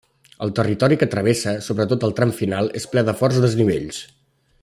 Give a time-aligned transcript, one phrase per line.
[0.45, 4.01] El territori que travessa, sobretot el tram final, és ple de forts desnivells.